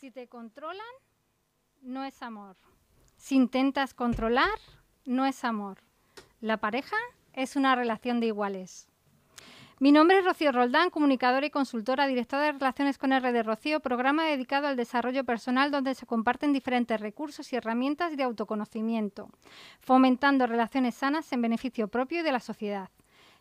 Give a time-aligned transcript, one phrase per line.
[0.00, 0.80] Si te controlan,
[1.82, 2.56] no es amor.
[3.18, 4.48] Si intentas controlar,
[5.04, 5.82] no es amor.
[6.40, 6.96] La pareja
[7.34, 8.88] es una relación de iguales.
[9.78, 13.80] Mi nombre es Rocío Roldán, comunicadora y consultora, directora de Relaciones con R de Rocío,
[13.80, 19.28] programa dedicado al desarrollo personal donde se comparten diferentes recursos y herramientas de autoconocimiento,
[19.80, 22.88] fomentando relaciones sanas en beneficio propio y de la sociedad.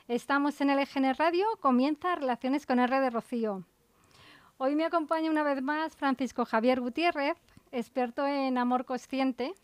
[0.09, 3.65] Estamos en el EGN Radio, comienza Relaciones con R de Rocío.
[4.59, 7.39] Hoy me acompaña una vez más Francisco Javier Gutiérrez,
[7.73, 9.55] experto en amor consciente.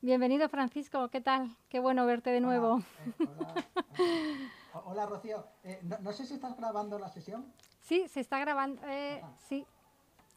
[0.00, 1.56] Bienvenido Francisco, ¿qué tal?
[1.68, 2.82] Qué bueno verte de nuevo.
[3.18, 3.64] Hola, hola,
[4.84, 7.52] hola Rocío, eh, no, no, sé si estás grabando la sesión.
[7.80, 9.66] Sí, se está grabando, eh, sí,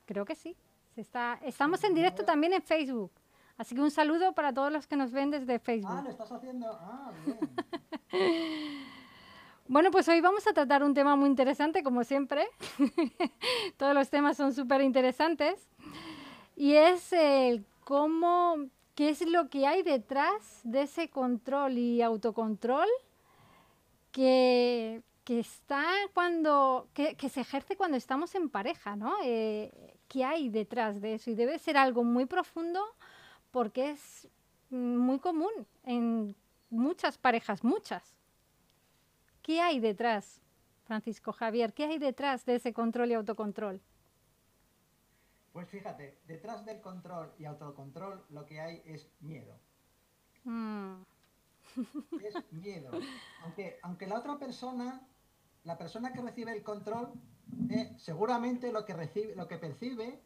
[0.05, 0.55] creo que sí.
[0.95, 3.11] Se está, estamos en directo también en Facebook,
[3.57, 5.91] así que un saludo para todos los que nos ven desde Facebook.
[5.91, 7.39] Ah, lo estás haciendo, ah, bien.
[9.65, 12.47] Bueno, pues hoy vamos a tratar un tema muy interesante, como siempre.
[13.77, 15.69] Todos los temas son súper interesantes.
[16.57, 18.57] Y es el cómo,
[18.93, 22.87] qué es lo que hay detrás de ese control y autocontrol
[24.13, 25.83] que, que está
[26.13, 29.15] cuando, que, que, se ejerce cuando estamos en pareja, ¿no?
[29.23, 31.31] Eh, ¿Qué hay detrás de eso?
[31.31, 32.79] Y debe ser algo muy profundo
[33.51, 34.29] porque es
[34.69, 35.51] muy común
[35.83, 36.35] en
[36.69, 38.15] muchas parejas, muchas.
[39.41, 40.41] ¿Qué hay detrás,
[40.85, 41.73] Francisco Javier?
[41.73, 43.81] ¿Qué hay detrás de ese control y autocontrol?
[45.51, 49.55] Pues fíjate, detrás del control y autocontrol lo que hay es miedo.
[50.43, 51.01] Mm.
[52.21, 52.91] Es miedo.
[53.43, 55.01] Aunque, aunque la otra persona,
[55.63, 57.13] la persona que recibe el control,
[57.69, 60.21] eh, seguramente lo que, recibe, lo que percibe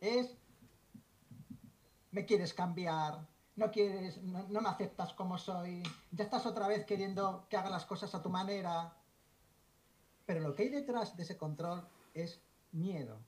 [0.00, 0.36] es,
[2.10, 6.84] me quieres cambiar, no quieres, no, no, me aceptas como soy, ya estás otra vez
[6.84, 8.96] queriendo que haga las cosas a tu manera.
[10.26, 12.40] Pero lo que hay detrás de ese control es
[12.72, 13.18] miedo.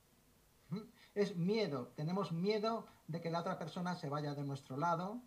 [1.15, 1.93] Es miedo.
[1.95, 5.21] Tenemos miedo de que la otra persona se vaya de nuestro lado.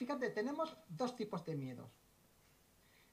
[0.00, 1.90] Fíjate, tenemos dos tipos de miedos.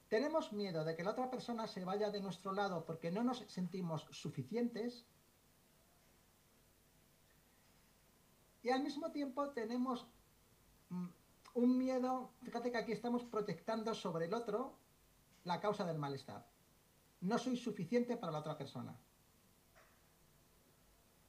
[0.07, 3.39] Tenemos miedo de que la otra persona se vaya de nuestro lado porque no nos
[3.49, 5.05] sentimos suficientes
[8.63, 10.05] Y al mismo tiempo tenemos
[10.89, 11.07] mm,
[11.55, 14.77] un miedo, fíjate que aquí estamos proyectando sobre el otro
[15.43, 16.45] la causa del malestar.
[17.21, 18.93] No soy suficiente para la otra persona.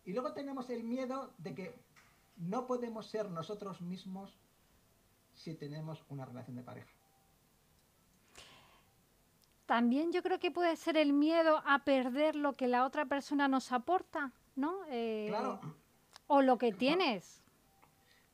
[0.05, 1.75] Y luego tenemos el miedo de que
[2.37, 4.37] no podemos ser nosotros mismos
[5.39, 6.91] si tenemos una relación de pareja.
[9.65, 13.49] También yo creo que puede ser el miedo a perder lo que la otra persona
[13.49, 14.79] nos aporta, ¿no?
[14.89, 15.61] Eh, claro
[16.29, 17.43] o lo que tienes.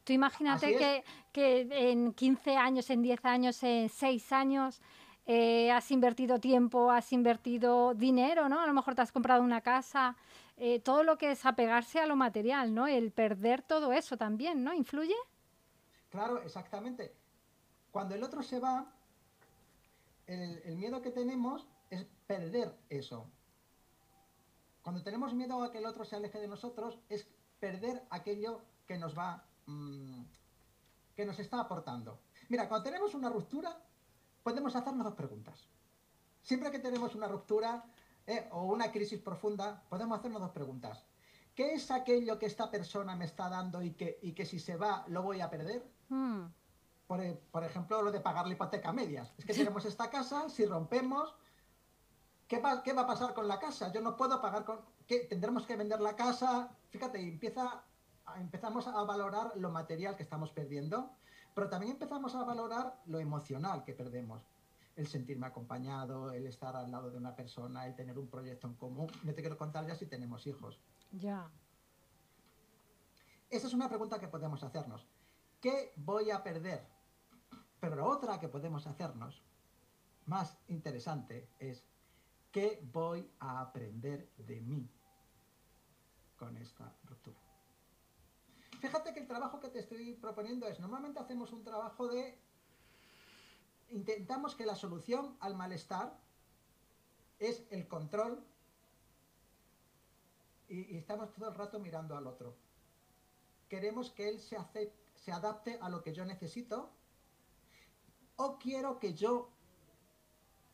[0.04, 4.82] Tú imagínate que, que, en 15 años, en 10 años, en 6 años
[5.24, 8.60] eh, has invertido tiempo, has invertido dinero, ¿no?
[8.60, 10.16] A lo mejor te has comprado una casa,
[10.58, 12.86] eh, todo lo que es apegarse a lo material, ¿no?
[12.86, 14.74] El perder todo eso también, ¿no?
[14.74, 15.16] ¿Influye?
[16.14, 17.12] Claro, exactamente.
[17.90, 18.86] Cuando el otro se va,
[20.28, 23.28] el, miedo que tenemos es perder eso.
[24.80, 27.26] Cuando tenemos miedo a que el otro se aleje de nosotros, es
[27.58, 30.22] perder aquello que nos va, mmm,
[31.16, 32.20] que nos está aportando.
[32.48, 33.76] Mira, cuando tenemos una ruptura,
[34.44, 35.66] podemos hacernos dos preguntas.
[36.42, 37.86] Siempre que tenemos una ruptura
[38.24, 41.04] eh, o una crisis profunda, podemos hacernos dos preguntas.
[41.56, 44.76] ¿Qué es aquello que esta persona me está dando y que, y que si se
[44.76, 45.93] va lo voy a perder?
[46.08, 46.46] Hmm.
[47.06, 49.32] Por, por, ejemplo, lo de pagar la hipoteca a medias.
[49.36, 51.34] Es que tenemos esta casa, si rompemos,
[52.48, 53.92] ¿qué va, ¿qué va a pasar con la casa?
[53.92, 56.70] Yo no puedo pagar con que tendremos que vender la casa.
[56.90, 57.84] Fíjate, empieza,
[58.36, 61.10] empezamos a valorar lo material que estamos perdiendo,
[61.54, 64.42] pero también empezamos a valorar lo emocional que perdemos.
[64.96, 68.74] El sentirme acompañado, el estar al lado de una persona, el tener un proyecto en
[68.74, 69.08] común.
[69.24, 70.80] No te quiero contar ya si tenemos hijos.
[71.10, 71.50] Ya.
[73.50, 75.06] Esa es una pregunta que podemos hacernos.
[75.64, 76.86] ¿Qué voy a perder?
[77.80, 79.42] Pero otra que podemos hacernos,
[80.26, 81.82] más interesante, es
[82.52, 84.86] ¿Qué voy a aprender de mí
[86.36, 87.40] con esta ruptura?
[88.78, 92.38] Fíjate que el trabajo que te estoy proponiendo es, normalmente hacemos un trabajo de,
[93.88, 96.20] intentamos que la solución al malestar
[97.38, 98.44] es el control
[100.68, 102.54] y, y estamos todo el rato mirando al otro.
[103.70, 104.92] Queremos que él se, hace,
[105.24, 106.90] se adapte a lo que yo necesito
[108.36, 109.50] o quiero que yo...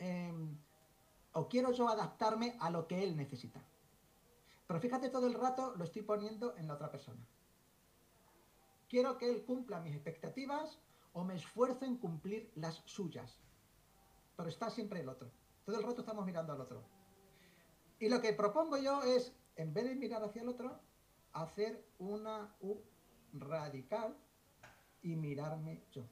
[0.01, 0.35] Eh,
[1.33, 3.63] o quiero yo adaptarme a lo que él necesita.
[4.67, 7.25] Pero fíjate todo el rato lo estoy poniendo en la otra persona.
[8.89, 10.81] quiero que él cumpla mis expectativas
[11.13, 13.39] o me esfuerzo en cumplir las suyas.
[14.37, 15.31] Pero está siempre el otro.
[15.65, 16.83] Todo el rato estamos mirando al otro.
[18.01, 20.81] Y lo que propongo yo es, en vez de mirar hacia el otro,
[21.33, 22.81] hacer una U
[23.33, 24.17] radical
[25.03, 26.05] y mirarme yo.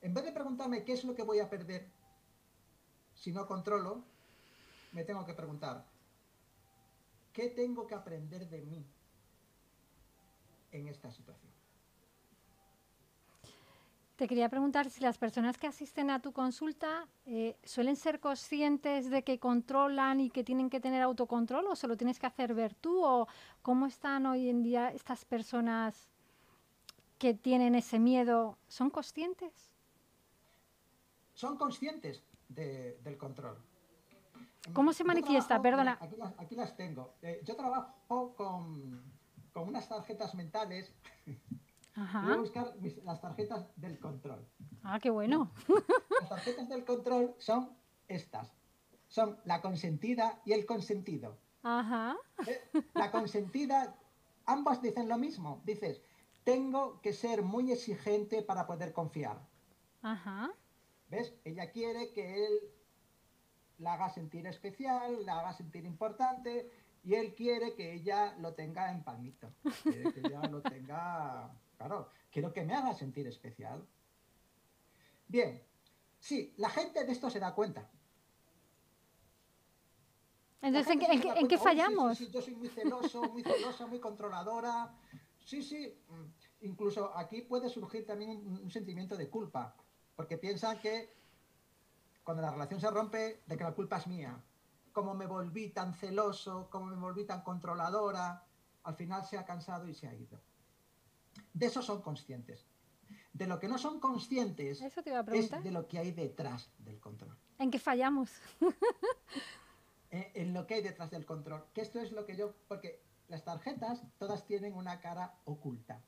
[0.00, 1.90] En vez de preguntarme qué es lo que voy a perder
[3.14, 4.04] si no controlo,
[4.92, 5.84] me tengo que preguntar,
[7.32, 8.86] ¿qué tengo que aprender de mí
[10.72, 11.52] en esta situación?
[14.16, 19.10] Te quería preguntar si las personas que asisten a tu consulta eh, suelen ser conscientes
[19.10, 22.54] de que controlan y que tienen que tener autocontrol o se lo tienes que hacer
[22.54, 23.28] ver tú o
[23.60, 26.08] cómo están hoy en día estas personas
[27.18, 29.72] que tienen ese miedo, ¿son conscientes?
[31.34, 33.58] Son conscientes del control.
[34.72, 35.60] ¿Cómo se manifiesta?
[35.60, 35.98] Perdona.
[36.38, 37.14] Aquí las, tengo.
[37.22, 39.02] Eh, yo trabajo con,
[39.52, 40.92] con unas tarjetas mentales
[41.96, 42.74] Voy a buscar
[43.04, 44.46] las tarjetas del control.
[44.82, 45.50] Ah, qué bueno.
[46.20, 47.70] Las tarjetas del control son
[48.06, 48.52] estas.
[49.08, 51.38] Son la consentida y el consentido.
[51.62, 52.16] Ajá.
[52.46, 52.60] Eh,
[52.94, 53.96] la consentida,
[54.44, 55.62] ambas dicen lo mismo.
[55.64, 56.02] Dices,
[56.46, 59.44] tengo que ser muy exigente para poder confiar.
[60.02, 60.52] Ajá.
[61.08, 61.34] ¿Ves?
[61.44, 62.52] Ella quiere que él
[63.78, 66.70] la haga sentir especial, la haga sentir importante
[67.02, 69.52] y él quiere que ella lo tenga en palmito.
[69.82, 73.84] Quiere que ella lo tenga Claro, quiero que me haga sentir especial.
[75.26, 75.60] Bien,
[76.20, 77.90] sí, la gente de esto se da cuenta.
[80.62, 80.96] Entonces,
[81.36, 82.16] ¿en, qué, fallamos?
[82.16, 84.94] sí, yo soy muy celoso, muy celosa, muy controladora.
[85.46, 89.76] Sí, sí, mm, incluso aquí puede surgir también un, sentimiento de culpa,
[90.16, 91.14] porque piensan que
[92.24, 94.42] cuando la relación se rompe, de que la culpa es mía.
[94.92, 98.44] Como me volví tan celoso, como me volví tan controladora,
[98.82, 100.40] al final se ha cansado y se ha ido.
[101.54, 102.66] De eso son conscientes.
[103.32, 107.38] De lo que no son conscientes es de lo que hay detrás del control.
[107.60, 108.32] ¿En qué fallamos?
[110.12, 111.64] Eh, en, lo que hay detrás del control.
[111.74, 112.54] Que esto es lo que yo...
[112.68, 116.02] Porque las tarjetas todas tienen una cara oculta.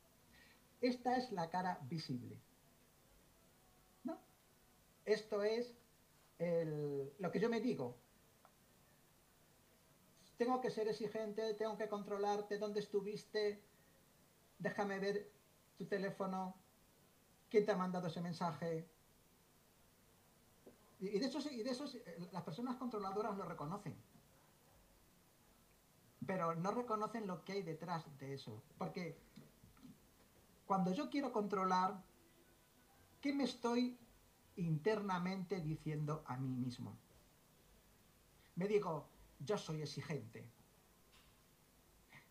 [0.81, 2.39] Esta es la cara visible.
[4.03, 4.19] ¿No?
[5.05, 5.75] Esto es
[6.39, 7.97] lo que yo me digo.
[10.37, 13.61] Tengo que ser exigente, tengo que controlarte, dónde estuviste,
[14.57, 15.29] déjame ver
[15.77, 16.55] tu teléfono,
[17.49, 18.89] quién te ha mandado ese mensaje.
[20.99, 23.97] Y, de eso, y de eso eh, las personas controladoras lo reconocen.
[26.29, 28.61] Pero no reconocen lo que hay detrás de eso.
[28.77, 29.17] Porque
[30.67, 32.03] cuando yo quiero controlar,
[33.19, 33.97] ¿qué me estoy
[34.55, 36.95] internamente diciendo a mí mismo?
[38.57, 39.09] Me digo,
[39.39, 40.47] yo soy exigente.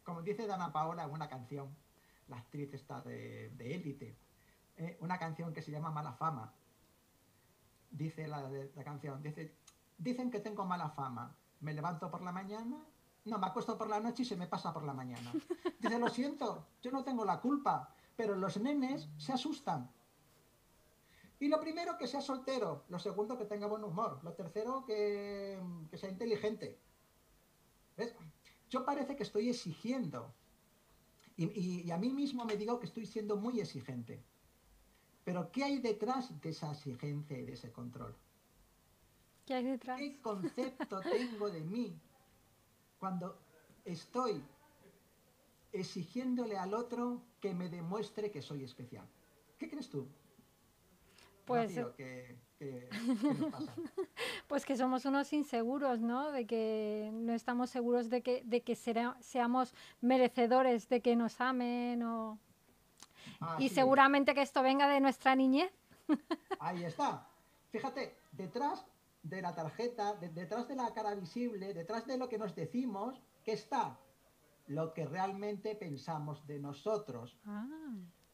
[0.05, 1.75] Como dice Dana Paola en una canción,
[2.29, 4.17] la actriz está de élite.
[4.77, 6.55] Eh, una canción que se llama Mala Fama.
[7.91, 9.57] Dice la, la canción, dice,
[9.99, 11.35] dicen que tengo mala fama.
[11.59, 12.77] Me levanto por la mañana,
[13.29, 15.33] no, me acuesto por la noche y se me pasa por la mañana.
[15.79, 19.91] Dice, lo siento, yo no tengo la culpa, pero los nenes se asustan.
[21.41, 22.85] Y lo primero, que sea soltero.
[22.89, 24.19] Lo segundo, que tenga buen humor.
[24.25, 25.61] Lo tercero, que,
[25.91, 26.81] que sea inteligente.
[27.97, 28.15] ¿Ves?
[28.69, 30.35] Yo parece que estoy exigiendo
[31.39, 34.25] y, a mí mismo me digo que estoy siendo muy exigente.
[35.23, 38.17] Pero ¿qué hay detrás de esa exigencia y de ese control?
[39.47, 40.01] ¿Qué hay detrás?
[40.01, 42.01] ¿Qué concepto tengo de mí
[42.99, 43.39] cuando
[43.85, 44.43] estoy
[45.73, 49.07] exigiéndole al otro que me demuestre que soy especial?
[49.59, 50.09] ¿Qué crees tú?
[51.45, 51.81] Pues,
[54.49, 56.31] pues que somos unos inseguros, ¿no?
[56.31, 62.03] De que no estamos seguros de que, de que seamos merecedores de que nos amen
[62.03, 62.39] o...
[63.59, 65.73] y seguramente que esto venga de nuestra niñez.
[66.59, 67.27] Ahí está.
[67.71, 68.85] Fíjate, detrás
[69.29, 73.53] de la tarjeta, detrás de la cara visible, detrás de lo que nos decimos, ¿qué
[73.53, 73.99] está?
[74.67, 77.39] Lo que realmente pensamos de nosotros.
[77.47, 77.67] Ah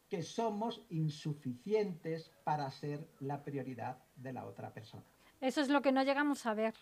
[0.09, 5.03] que somos insuficientes para ser la prioridad de la otra persona.
[5.41, 6.75] Eso es lo que no llegamos a ver.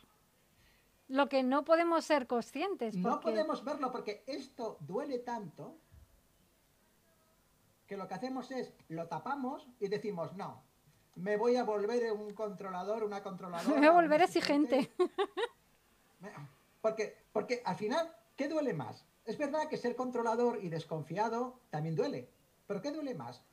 [1.08, 2.94] Lo que no podemos ser conscientes.
[2.94, 5.78] No podemos verlo porque esto duele tanto
[7.86, 10.62] que lo que hacemos es lo tapamos y decimos, no,
[11.14, 13.74] me voy a volver un controlador, una controladora.
[13.80, 14.90] Me voy a volver exigente.
[16.80, 19.04] Porque, porque al final, ¿qué duele más?
[19.24, 22.28] Es verdad que ser controlador y desconfiado también duele,
[22.66, 23.44] ¿Pero qué duele más?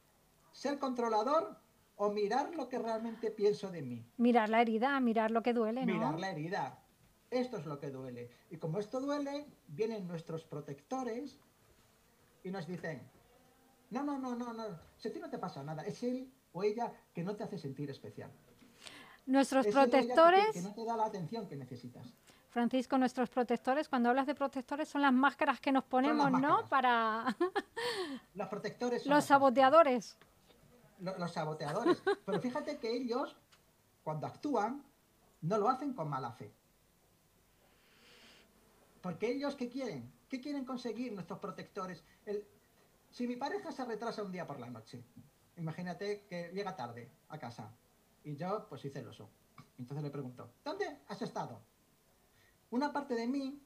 [0.52, 1.60] ¿Ser controlador
[1.98, 4.06] o mirar lo que realmente pienso de mí?
[4.18, 5.94] Mirar la herida, mirar lo que duele, ¿no?
[5.94, 6.80] Mirar la herida.
[7.30, 8.30] Esto es lo que duele.
[8.50, 11.40] Y como esto duele, vienen nuestros protectores
[12.44, 13.10] y nos dicen,
[13.90, 14.80] No, no, no, no, no.
[14.98, 17.58] Si a ti no te pasa nada, es él o ella que no te hace
[17.58, 18.32] sentir especial.
[19.26, 22.08] Nuestros Es que protectores, que no te da la atención que necesitas.
[22.50, 26.68] Francisco, nuestros protectores, cuando hablas de protectores, son las máscaras que nos ponemos, ¿no?
[26.68, 27.26] Para
[28.34, 30.18] Los protectores son los saboteadores.
[31.00, 32.02] lo- los saboteadores.
[32.26, 33.36] Pero fíjate que ellos,
[34.04, 34.84] cuando actúan,
[35.42, 36.52] no lo hacen con mala fe.
[39.02, 40.12] Porque ellos, ¿qué quieren?
[40.28, 42.04] ¿Qué quieren conseguir nuestros protectores?
[42.26, 42.46] El-
[43.12, 45.04] si mi pareja se retrasa un día por la noche,
[45.60, 47.72] imagínate que llega tarde a casa
[48.24, 49.30] y yo, pues, soy celoso.
[49.78, 51.62] Entonces le pregunto, ¿dónde has estado?
[52.72, 53.62] Una parte de mí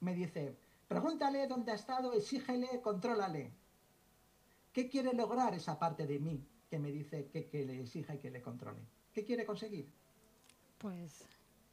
[0.00, 3.52] me dice, pregúntale dónde ha estado, exígele, contrólale.
[4.72, 8.18] ¿Qué quiere lograr esa parte de mí que me dice que, que le exija y
[8.18, 8.80] que le controle?
[9.12, 9.90] ¿Qué quiere conseguir?
[10.78, 11.24] Pues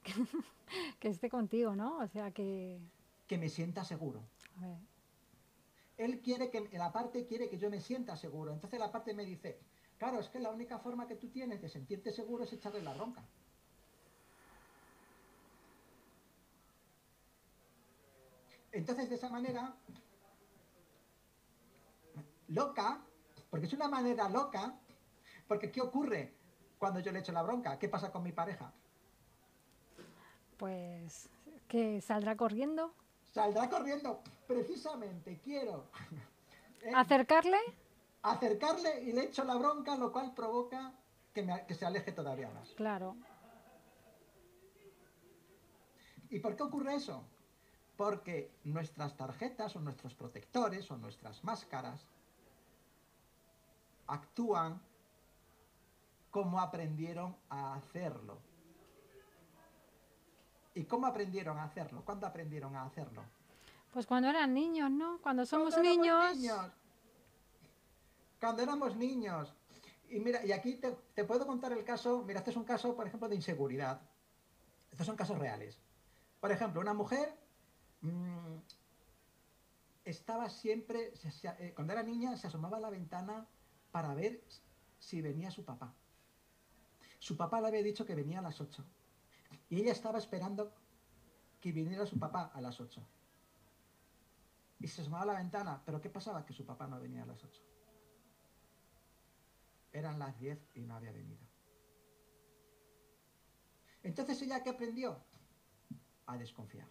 [1.00, 2.00] que esté contigo, ¿no?
[2.00, 2.80] O sea que...
[3.28, 4.24] Que me sienta seguro.
[4.58, 4.78] a ver,
[5.98, 8.54] Él quiere que, la parte quiere que yo me sienta seguro.
[8.54, 9.60] Entonces la parte me dice,
[9.98, 12.94] claro, es que la única forma que tú tienes de sentirte seguro es echarle la
[12.94, 13.24] bronca.
[18.72, 19.74] Entonces de esa manera,
[22.50, 23.02] loca,
[23.50, 24.78] porque es una manera loca,
[25.48, 26.34] porque ¿qué ocurre
[26.78, 27.80] cuando yo le echo la bronca?
[27.80, 28.74] ¿Qué pasa con mi pareja?
[30.58, 31.30] pues
[31.68, 32.94] que saldrá corriendo.
[33.34, 34.22] Saldrá corriendo.
[34.48, 35.86] Precisamente quiero
[36.84, 37.58] eh, Acercarle,
[38.22, 40.94] acercarle y le echo la bronca, lo cual provoca
[41.34, 42.70] que, me- que se aleje todavía más.
[42.72, 43.16] claro.
[46.30, 47.24] ¿Y por qué ocurre eso?
[47.96, 52.02] Porque nuestras tarjetas o nuestros protectores o nuestras máscaras
[54.08, 54.82] actúan
[56.32, 58.40] como aprendieron a hacerlo.
[60.74, 62.04] ¿Y cómo aprendieron a hacerlo?
[62.04, 63.24] ¿Cuándo aprendieron a hacerlo?
[63.96, 65.22] Pues cuando eran niños, ¿no?
[65.22, 66.36] Cuando somos Cuando niños,
[68.42, 69.56] Cuando éramos niños.
[70.10, 72.94] Y mira, y aquí te, te puedo contar el caso, mira, este es un caso,
[72.94, 74.02] por ejemplo, de inseguridad.
[74.92, 75.80] Estos son casos reales.
[76.42, 77.38] Por ejemplo, una mujer
[78.02, 78.58] mm,
[80.04, 83.48] estaba siempre, se- se- eh, cuando era niña, se asomaba a la ventana
[83.94, 84.44] para ver
[85.00, 85.94] si venía su papá.
[87.20, 88.84] Su papá le había dicho que venía a las 8.
[89.70, 90.74] Y ella estaba esperando
[91.62, 93.02] que viniera su papá a las 8.
[94.86, 96.46] Y se asomaba a la ventana, pero ¿qué pasaba?
[96.46, 97.60] Que su papá no venía a las 8.
[99.92, 101.42] Eran las 10 y no había venido.
[104.04, 105.24] Entonces ella qué aprendió?
[106.28, 106.88] A desconfiar.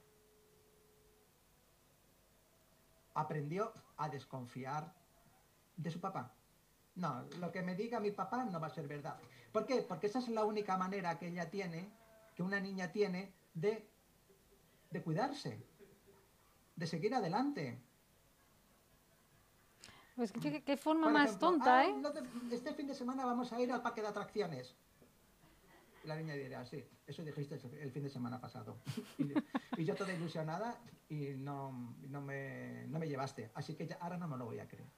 [3.15, 4.93] Aprendió a desconfiar
[5.77, 6.35] de su papá.
[6.97, 9.21] No, lo que me diga mi papá no va a ser verdad.
[9.53, 9.83] ¿Por qué?
[9.83, 11.97] Porque esa es la única manera que ella tiene,
[12.35, 13.89] que una niña tiene, de,
[14.91, 15.65] de cuidarse,
[16.77, 17.81] de seguir adelante.
[20.17, 21.95] pues qué, qué forma más tonta, "Ah, ¿eh?
[22.01, 22.23] no te-
[22.55, 24.77] este fin de semana vamos a ir al parque de atracciones.
[26.05, 28.79] La niña dirá, sí, eso dijiste el- el fin de semana pasado.
[29.19, 30.79] Y, y yo toda ilusionada
[31.09, 33.51] y no, no, me, no me llevaste.
[33.55, 34.89] Así que ya, ahora no me lo voy a creer.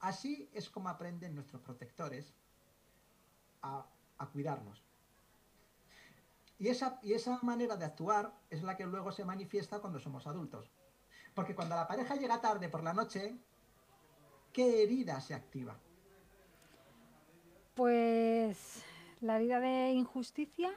[0.00, 2.34] Así es como aprenden nuestros protectores
[3.62, 3.86] a,
[4.18, 4.82] a cuidarnos.
[6.58, 10.26] Y esa, y esa manera de actuar es la que luego se manifiesta cuando somos
[10.26, 10.70] adultos.
[11.34, 13.36] Porque cuando la pareja llega tarde por la noche,
[14.52, 15.76] ¿qué herida se activa?
[17.74, 18.82] Pues
[19.20, 20.70] la herida de injusticia.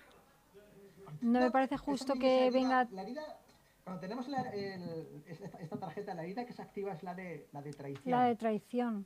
[1.21, 3.39] No me parece justo que herida- venga- La herida,
[3.83, 7.47] cuando tenemos la- el- esta, esta tarjeta, la herida que se activa es la de,
[7.51, 8.11] la de traición.
[8.11, 9.05] La de traición.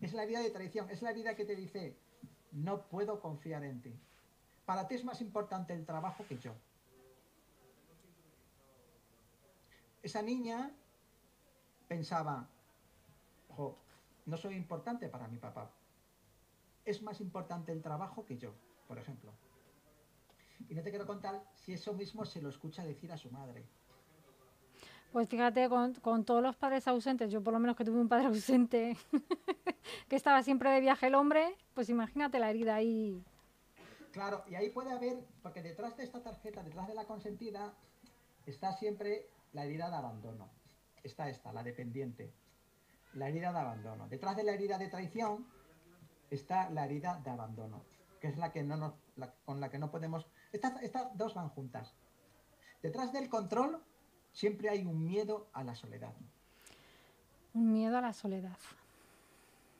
[0.00, 1.96] Es la herida de traición, es la herida que te dice,
[2.52, 3.94] no puedo confiar en ti.
[4.66, 6.52] Para ti es más importante el trabajo que yo.
[10.02, 10.70] Esa niña
[11.88, 12.48] pensaba,
[13.48, 13.76] "Jo,
[14.26, 15.70] no soy importante para mi papá.
[16.84, 18.52] Es más importante el trabajo que yo,
[18.86, 19.32] por ejemplo.
[20.68, 23.64] Y no te quiero contar si eso mismo se lo escucha decir a su madre.
[25.12, 28.08] Pues fíjate, con, con todos los padres ausentes, yo por lo menos que tuve un
[28.08, 28.96] padre ausente,
[30.08, 33.22] que estaba siempre de viaje el hombre, pues imagínate la herida ahí.
[34.16, 37.74] Claro, y ahí puede haber, porque detrás de esta tarjeta, detrás de la consentida,
[38.46, 40.48] está siempre la herida de abandono.
[41.02, 42.32] Está esta, la dependiente.
[43.12, 44.08] La herida de abandono.
[44.08, 45.46] Detrás de la herida de traición
[46.30, 47.84] está la herida de abandono,
[48.18, 48.94] que es la que no nos,
[49.44, 50.26] con la que no podemos.
[50.50, 51.94] Estas dos van juntas.
[52.82, 53.84] Detrás del control
[54.32, 56.14] siempre hay un miedo a la soledad.
[57.52, 58.56] Un miedo a la soledad.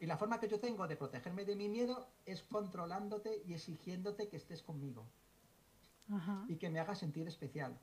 [0.00, 4.28] Y la forma que yo tengo de protegerme de mi miedo es controlándote y exigiéndote
[4.28, 5.06] que estés conmigo
[6.12, 6.44] Ajá.
[6.48, 7.78] y que me hagas sentir especial.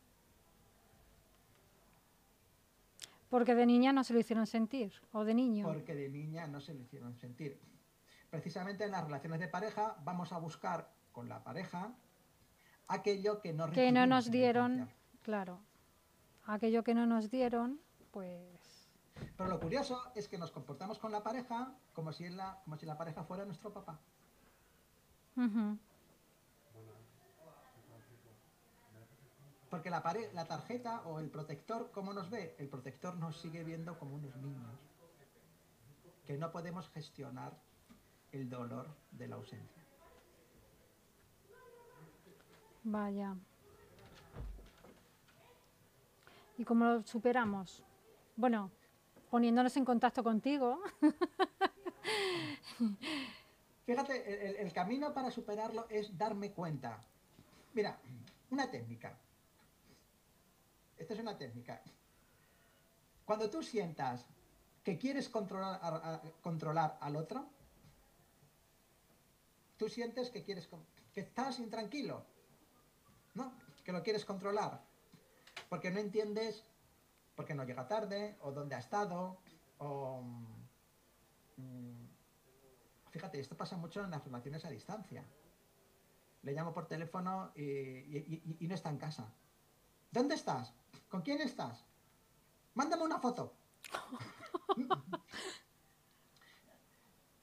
[3.29, 5.65] Porque de niña no se lo hicieron sentir, o de niño.
[5.65, 7.59] Porque de niña no se lo hicieron sentir.
[8.29, 11.95] Precisamente en las relaciones de pareja vamos a buscar con la pareja
[12.87, 14.89] aquello que no, que no nos dieron,
[15.21, 15.59] claro,
[16.45, 17.79] aquello que no nos dieron,
[18.11, 18.62] pues...
[19.37, 22.85] Pero lo curioso es que nos comportamos con la pareja como si, la, como si
[22.85, 23.99] la pareja fuera nuestro papá.
[29.69, 30.03] Porque la,
[30.33, 32.55] la tarjeta o el protector, ¿cómo nos ve?
[32.59, 34.79] El protector nos sigue viendo como unos niños.
[36.25, 37.53] Que no podemos gestionar
[38.31, 39.83] el dolor de la ausencia.
[42.83, 43.35] Vaya.
[46.57, 47.83] ¿Y cómo lo superamos?
[48.35, 48.71] Bueno,
[49.33, 50.79] poniéndonos en contacto contigo.
[53.87, 57.01] Fíjate, el, camino para superarlo es darme cuenta.
[57.73, 57.97] Mira,
[58.51, 59.17] una técnica.
[60.99, 61.81] Esta es una técnica.
[63.25, 64.23] Cuando tú sientas
[64.83, 67.43] que quieres controlar, controlar al otro,
[69.77, 70.69] tú sientes que quieres
[71.11, 72.23] que estás intranquilo,
[73.33, 73.51] ¿no?
[73.83, 74.79] Que lo quieres controlar.
[75.69, 76.63] Porque no entiendes
[77.35, 79.39] por qué no llega tarde, o dónde ha estado,
[79.77, 80.21] o...
[81.57, 82.05] Mm,
[83.09, 85.25] fíjate, esto pasa mucho en las relaciones a distancia.
[86.41, 89.33] Le llamo por teléfono y, no está en casa.
[90.11, 90.73] ¿Dónde estás?
[91.09, 91.85] ¿Con quién estás?
[92.73, 93.55] Mándame una foto.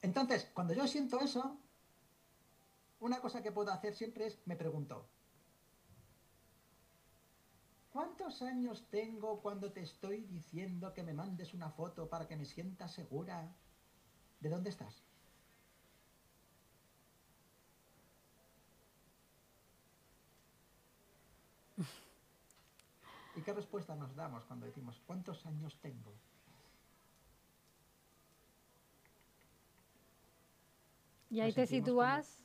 [0.01, 1.57] Entonces, cuando yo siento eso,
[2.99, 5.07] una cosa que puedo hacer siempre es, me pregunto,
[8.31, 12.45] ¿Cuántos años tengo cuando te estoy diciendo que me mandes una foto para que me
[12.45, 13.53] sienta segura?
[14.39, 15.03] ¿De dónde estás?
[23.35, 26.13] ¿Y qué respuesta nos damos cuando decimos cuántos años tengo?
[31.29, 32.39] Y ahí te sitúas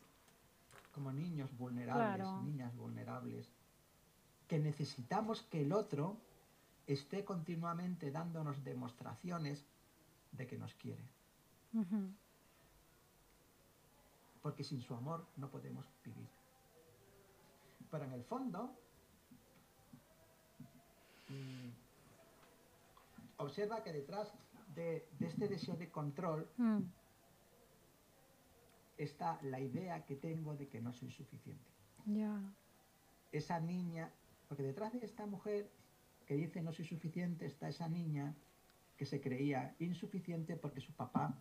[0.90, 3.48] como, niños vulnerables, niñas vulnerables
[4.48, 6.16] que necesitamos que el otro
[6.86, 9.64] esté continuamente dándonos demostraciones
[10.32, 11.02] de que nos quiere.
[14.42, 16.28] Porque sin su amor no podemos vivir.
[17.90, 18.70] Pero en el fondo,
[21.28, 21.68] mm,
[23.38, 24.32] observa que detrás
[24.74, 26.80] de, este deseo de control mm.
[28.98, 31.64] está la idea que tengo de que no soy suficiente.
[33.32, 34.10] Esa niña
[34.48, 35.70] porque detrás de esta mujer
[36.26, 38.34] que dice no soy suficiente está esa niña
[38.96, 41.34] que se creía insuficiente porque su papá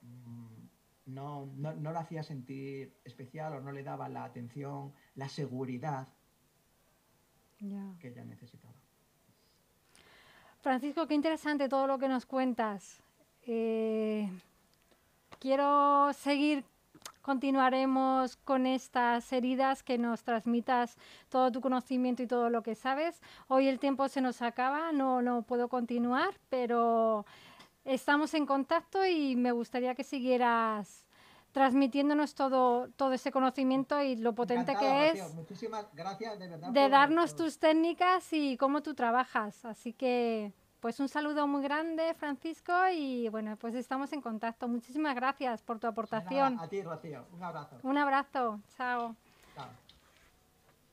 [0.00, 0.66] mm,
[1.06, 6.08] no, no, no la hacía sentir especial o no le daba la atención, la seguridad
[7.98, 8.74] que ella necesitaba.
[10.60, 13.00] Francisco, qué interesante todo lo que nos cuentas.
[13.46, 14.28] Eh,
[15.40, 16.64] quiero seguir
[17.28, 20.96] continuaremos con estas heridas, que nos transmitas
[21.28, 23.20] todo tu conocimiento y todo lo que sabes.
[23.48, 27.26] Hoy el tiempo se nos acaba, no, no puedo continuar, pero
[27.84, 31.04] estamos en contacto y me gustaría que siguieras
[31.52, 36.88] transmitiéndonos todo, todo ese conocimiento y lo potente que es Muchísimas gracias de, verdad de
[36.88, 39.66] darnos tus técnicas y cómo tú trabajas.
[39.66, 44.68] Así que pues un saludo muy grande, Francisco, y bueno, pues estamos en contacto.
[44.68, 46.58] Muchísimas gracias por tu aportación.
[46.58, 47.26] a ti, Rocío.
[47.32, 47.76] Un abrazo.
[47.82, 48.60] Un abrazo.
[48.76, 49.16] Chao.
[49.16, 49.27] Chao.